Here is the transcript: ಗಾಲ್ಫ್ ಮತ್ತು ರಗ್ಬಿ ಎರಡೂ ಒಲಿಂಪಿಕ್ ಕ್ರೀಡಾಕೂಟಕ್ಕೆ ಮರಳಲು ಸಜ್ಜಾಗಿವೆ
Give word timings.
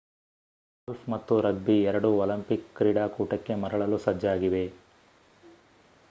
ಗಾಲ್ಫ್ 0.87 1.03
ಮತ್ತು 1.09 1.33
ರಗ್ಬಿ 1.41 1.75
ಎರಡೂ 1.83 2.09
ಒಲಿಂಪಿಕ್ 2.17 2.65
ಕ್ರೀಡಾಕೂಟಕ್ಕೆ 2.77 3.55
ಮರಳಲು 3.55 3.97
ಸಜ್ಜಾಗಿವೆ 3.97 4.63